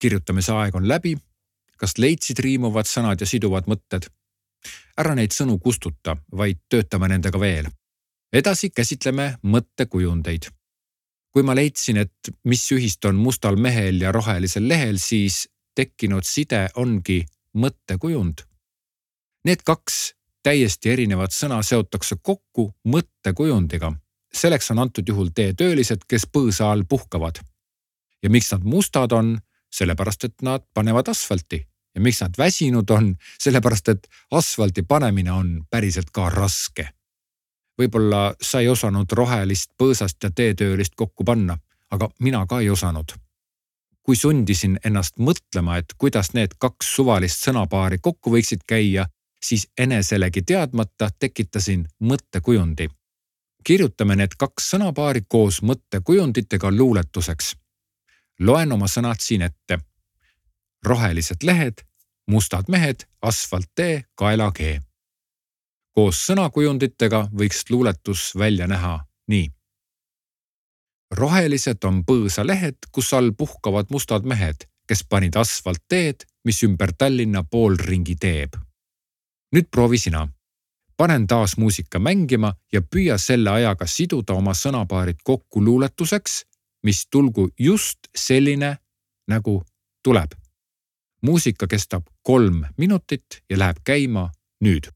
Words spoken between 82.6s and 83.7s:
ja püüa selle